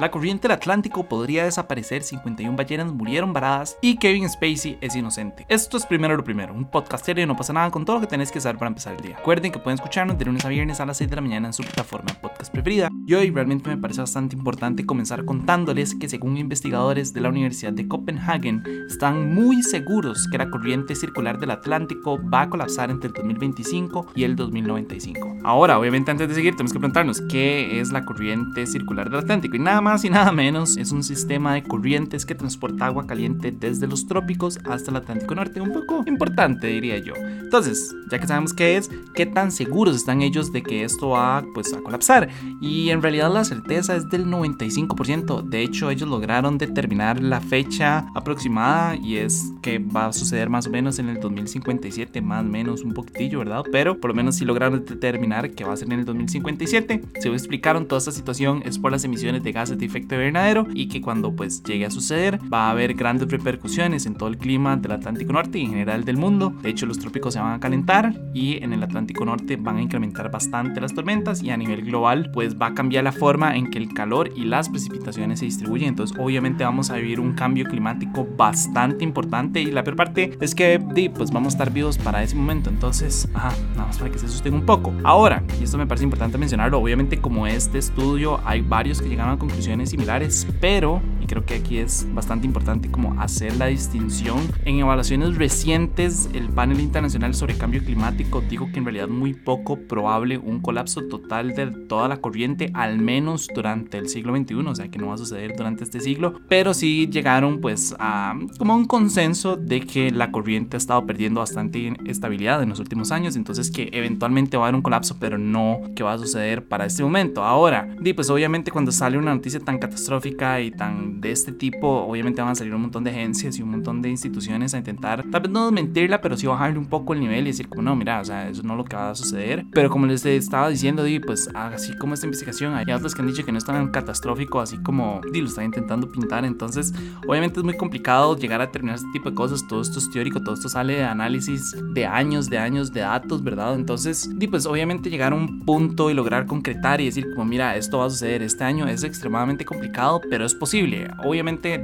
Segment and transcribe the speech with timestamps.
[0.00, 5.44] La corriente del Atlántico podría desaparecer, 51 ballenas murieron varadas y Kevin Spacey es inocente.
[5.46, 8.06] Esto es primero lo primero, un podcast serio no pasa nada con todo lo que
[8.06, 9.18] tenés que saber para empezar el día.
[9.18, 11.52] Recuerden que pueden escucharnos de lunes a viernes a las 6 de la mañana en
[11.52, 12.88] su plataforma podcast preferida.
[13.06, 17.74] Y hoy realmente me parece bastante importante comenzar contándoles que según investigadores de la Universidad
[17.74, 23.08] de Copenhagen están muy seguros que la corriente circular del Atlántico va a colapsar entre
[23.08, 25.40] el 2025 y el 2095.
[25.44, 29.56] Ahora, obviamente antes de seguir tenemos que preguntarnos qué es la corriente circular del Atlántico
[29.56, 33.50] y nada más y nada menos es un sistema de corrientes que transporta agua caliente
[33.50, 37.14] desde los trópicos hasta el Atlántico Norte, un poco importante diría yo.
[37.16, 41.44] Entonces, ya que sabemos qué es, qué tan seguros están ellos de que esto va
[41.54, 42.28] pues a colapsar
[42.60, 45.42] y en realidad la certeza es del 95%.
[45.42, 50.68] De hecho, ellos lograron determinar la fecha aproximada y es que va a suceder más
[50.68, 53.64] o menos en el 2057, más o menos un poquitillo, ¿verdad?
[53.72, 57.02] Pero por lo menos sí lograron determinar que va a ser en el 2057.
[57.18, 60.88] Se explicaron toda esta situación es por las emisiones de gases de efecto invernadero y
[60.88, 64.76] que cuando pues llegue a suceder va a haber grandes repercusiones en todo el clima
[64.76, 66.50] del Atlántico Norte y en general del mundo.
[66.62, 69.82] De hecho, los trópicos se van a calentar y en el Atlántico Norte van a
[69.82, 73.70] incrementar bastante las tormentas y a nivel global pues va a cambiar la forma en
[73.70, 75.88] que el calor y las precipitaciones se distribuyen.
[75.88, 80.54] Entonces, obviamente vamos a vivir un cambio climático bastante importante y la peor parte es
[80.54, 80.80] que
[81.14, 82.70] pues vamos a estar vivos para ese momento.
[82.70, 84.92] Entonces, nada más para que se asusten un poco.
[85.04, 89.34] Ahora, y esto me parece importante mencionarlo, obviamente como este estudio hay varios que llegaron
[89.34, 94.78] a similares, pero y creo que aquí es bastante importante como hacer la distinción en
[94.78, 100.38] evaluaciones recientes el panel internacional sobre cambio climático dijo que en realidad muy poco probable
[100.38, 104.88] un colapso total de toda la corriente al menos durante el siglo XXI o sea
[104.88, 108.86] que no va a suceder durante este siglo pero sí llegaron pues a como un
[108.86, 113.70] consenso de que la corriente ha estado perdiendo bastante estabilidad en los últimos años entonces
[113.70, 117.02] que eventualmente va a haber un colapso pero no que va a suceder para este
[117.02, 117.44] momento.
[117.44, 121.88] Ahora di pues obviamente cuando sale una noticia tan catastrófica y tan de este tipo
[122.04, 125.24] obviamente van a salir un montón de agencias y un montón de instituciones a intentar
[125.30, 127.96] tal vez no mentirla pero sí bajarle un poco el nivel y decir como no
[127.96, 130.68] mira o sea eso no es lo que va a suceder pero como les estaba
[130.68, 133.64] diciendo di pues así como esta investigación hay otros que han dicho que no es
[133.64, 136.44] tan catastrófico así como di lo están intentando pintar.
[136.44, 136.92] Entonces
[137.26, 139.66] obviamente es muy complicado llegar a determinar este tipo de cosas.
[139.66, 143.42] Todo esto es teórico todo esto sale de análisis de años de años de datos
[143.42, 147.46] verdad entonces di pues obviamente llegar a un punto y lograr concretar y decir como
[147.46, 151.08] mira esto va a suceder este año es extremadamente complicado pero es posible.
[151.24, 151.82] Obviamente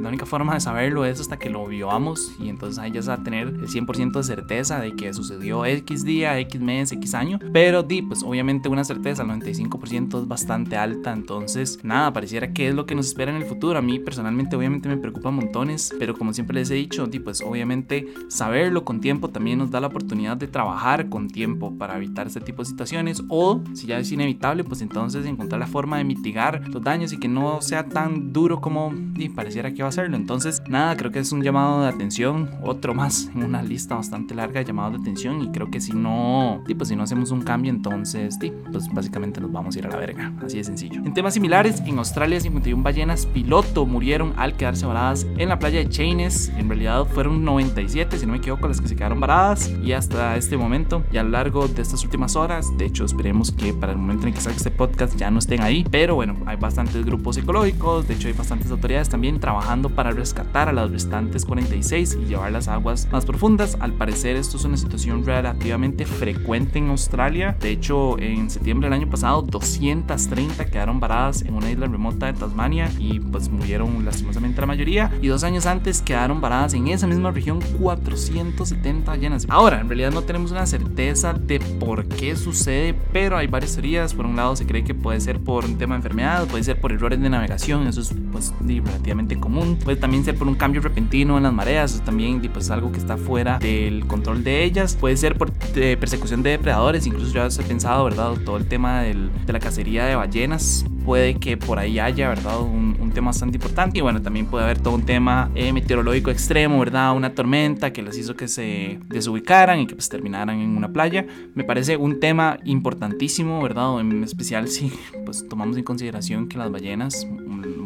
[0.00, 3.08] la única forma de saberlo es hasta que lo vivamos y entonces ahí ya se
[3.08, 7.14] va a tener el 100% de certeza de que sucedió X día, X mes, X
[7.14, 12.52] año, pero di, pues obviamente una certeza, el 95% es bastante alta, entonces nada, pareciera
[12.52, 13.78] que es lo que nos espera en el futuro.
[13.78, 17.40] A mí personalmente obviamente me preocupa montones, pero como siempre les he dicho, di, pues
[17.40, 22.26] obviamente saberlo con tiempo también nos da la oportunidad de trabajar con tiempo para evitar
[22.26, 23.22] este tipo de situaciones.
[23.28, 27.18] O si ya es inevitable, pues entonces encontrar la forma de mitigar los daños y
[27.18, 28.92] que no sea tan duro como
[29.34, 30.16] pareciera que va a serlo.
[30.16, 34.34] Entonces, nada, creo que es un llamado de atención, otro más en una lista bastante
[34.34, 37.42] larga de llamados de atención y creo que si no, pues si no hacemos un
[37.42, 38.38] cambio, entonces,
[38.72, 41.00] pues básicamente nos vamos a ir a la verga, así de sencillo.
[41.04, 45.78] En temas similares, en Australia 51 ballenas piloto murieron al quedarse varadas en la playa
[45.78, 49.72] de Chaines, en realidad fueron 97, si no me equivoco, las que se quedaron varadas
[49.82, 53.52] y hasta este momento y a lo largo de estas últimas horas, de hecho esperemos
[53.52, 56.36] que para el momento en que salga este podcast ya no estén ahí, pero bueno,
[56.46, 56.56] hay
[56.88, 61.44] bastantes grupos ecológicos, de hecho hay bastantes autoridades también trabajando para rescatar a las restantes
[61.44, 63.76] 46 y llevar las aguas más profundas.
[63.80, 67.54] Al parecer esto es una situación relativamente frecuente en Australia.
[67.60, 72.32] De hecho, en septiembre del año pasado 230 quedaron varadas en una isla remota de
[72.32, 75.12] Tasmania y pues murieron lastimosamente la mayoría.
[75.20, 79.44] Y dos años antes quedaron varadas en esa misma región 470 llenas.
[79.50, 84.14] Ahora, en realidad no tenemos una certeza de por qué sucede, pero hay varias teorías.
[84.14, 86.77] Por un lado se cree que puede ser por un tema de enfermedad, puede ser
[86.78, 89.78] por errores de navegación, eso es pues relativamente común.
[89.82, 92.98] Puede también ser por un cambio repentino en las mareas, eso también pues algo que
[92.98, 94.96] está fuera del control de ellas.
[94.96, 98.34] Puede ser por eh, persecución de depredadores, incluso ya se ha pensado, ¿verdad?
[98.44, 102.60] Todo el tema del, de la cacería de ballenas puede que por ahí haya, ¿verdad?
[102.60, 103.96] Un, un, tema bastante importante.
[103.96, 107.16] Y bueno, también puede haber todo un tema eh, meteorológico extremo, ¿verdad?
[107.16, 111.24] Una tormenta que les hizo que se desubicaran y que pues terminaran en una playa.
[111.54, 113.98] Me parece un tema importantísimo, ¿verdad?
[114.00, 114.92] En especial si
[115.24, 117.26] pues tomamos en consideración que las ballenas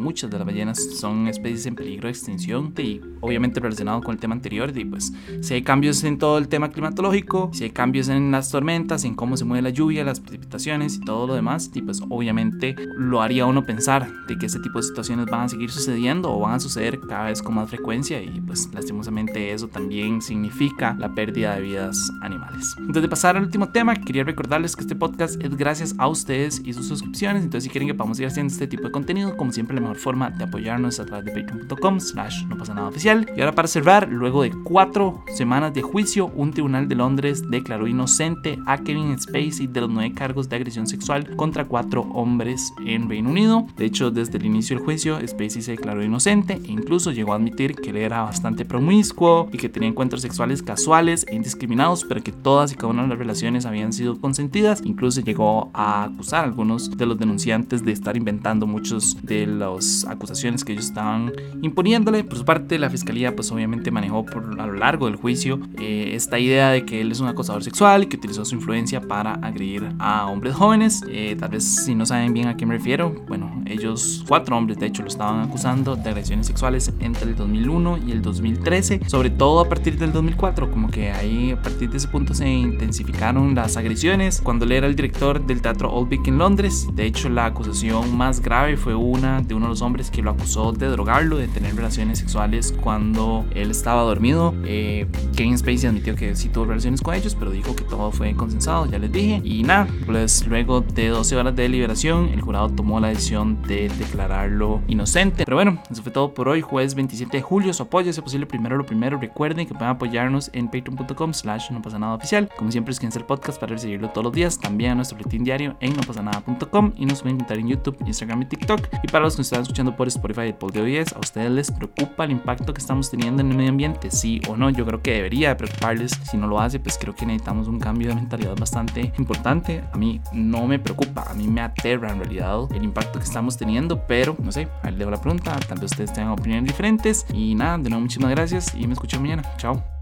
[0.02, 4.20] muchas de las ballenas son especies en peligro de extinción y obviamente relacionado con el
[4.20, 8.08] tema anterior, y pues si hay cambios en todo el tema climatológico, si hay cambios
[8.08, 11.70] en las tormentas, en cómo se mueve la lluvia, las precipitaciones y todo lo demás,
[11.74, 15.48] y pues obviamente lo haría uno pensar de que ese tipo de situaciones van a
[15.48, 19.68] seguir sucediendo o van a suceder cada vez con más frecuencia y pues lastimosamente eso
[19.68, 22.74] también significa la pérdida de vidas animales.
[22.78, 26.60] Antes de pasar al último tema, quería recordarles que este podcast es gracias a ustedes
[26.64, 29.52] y sus suscripciones, entonces si quieren que podamos ir haciendo este tipo de contenido, como
[29.52, 33.30] siempre la mejor forma de apoyarnos a través de patreon.com slash no pasa nada oficial.
[33.36, 37.86] Y ahora para cerrar, luego de cuatro semanas de juicio, un tribunal de Londres declaró
[37.86, 43.08] inocente a Kevin Spacey de los nueve cargos de agresión sexual contra cuatro hombres en
[43.08, 43.66] Reino Unido.
[43.76, 47.36] De hecho, desde el inicio del juicio, Spacey se declaró inocente e incluso llegó a
[47.36, 52.22] admitir que él era bastante promiscuo y que tenía encuentros sexuales casuales e indiscriminados, pero
[52.22, 54.82] que todas y cada una de las relaciones habían sido consentidas.
[54.84, 59.46] Incluso llegó a acusar a algunos de los denunciantes de estar inventando muchos de
[59.82, 62.24] las acusaciones que ellos estaban imponiéndole.
[62.24, 66.12] Por su parte, la fiscalía pues obviamente manejó por, a lo largo del juicio eh,
[66.14, 69.34] esta idea de que él es un acosador sexual y que utilizó su influencia para
[69.34, 71.02] agredir a hombres jóvenes.
[71.08, 74.78] Eh, tal vez si no saben bien a qué me refiero, bueno, ellos, cuatro hombres
[74.78, 79.30] de hecho, lo estaban acusando de agresiones sexuales entre el 2001 y el 2013, sobre
[79.30, 83.54] todo a partir del 2004, como que ahí a partir de ese punto se intensificaron
[83.54, 84.40] las agresiones.
[84.42, 88.16] Cuando él era el director del teatro Old Vic en Londres, de hecho la acusación
[88.16, 91.74] más grave fue una de uno los hombres que lo acusó de drogarlo, de tener
[91.74, 94.54] relaciones sexuales cuando él estaba dormido.
[94.64, 98.34] Eh, Kevin Spacey admitió que sí tuvo relaciones con ellos, pero dijo que todo fue
[98.34, 99.40] consensado, ya les dije.
[99.44, 103.88] Y nada, pues luego de 12 horas de deliberación, el jurado tomó la decisión de
[103.88, 105.44] declararlo inocente.
[105.44, 107.72] Pero bueno, eso fue todo por hoy, jueves 27 de julio.
[107.72, 109.18] Su apoyo, si posible, primero lo primero.
[109.18, 112.48] Recuerden que pueden apoyarnos en patreon.com slash no pasa nada oficial.
[112.56, 114.58] Como siempre, esquíense el podcast para recibirlo todos los días.
[114.58, 118.44] También a nuestro boletín diario en nopasanada.com y nos pueden encontrar en YouTube, Instagram y
[118.46, 118.88] TikTok.
[119.02, 121.70] Y para los que nos están escuchando por Spotify y por de ¿a ustedes les
[121.70, 124.10] preocupa el impacto que estamos teniendo en el medio ambiente?
[124.10, 126.12] Sí o no, yo creo que debería preocuparles.
[126.24, 129.84] Si no lo hace, pues creo que necesitamos un cambio de mentalidad bastante importante.
[129.92, 133.56] A mí no me preocupa, a mí me aterra en realidad el impacto que estamos
[133.56, 137.26] teniendo, pero no sé, ahí le doy la pregunta, tal vez ustedes tengan opiniones diferentes.
[137.32, 139.42] Y nada, de nuevo muchísimas gracias y me escucho mañana.
[139.56, 140.01] Chao.